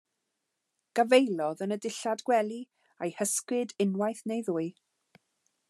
[0.99, 2.57] Gafaelodd yn y dillad gwely
[3.07, 4.69] a'u hysgwyd unwaith neu ddwy.